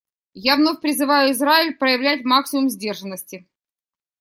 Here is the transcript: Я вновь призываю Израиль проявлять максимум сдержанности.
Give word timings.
Я 0.43 0.55
вновь 0.55 0.81
призываю 0.81 1.31
Израиль 1.31 1.75
проявлять 1.75 2.23
максимум 2.25 2.71
сдержанности. 2.71 3.45